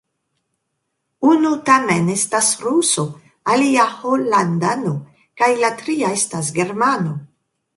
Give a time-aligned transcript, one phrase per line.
[1.31, 3.05] Unu tamen estas ruso,
[3.57, 4.95] alia holandano
[5.43, 7.15] kaj la tria estas germano.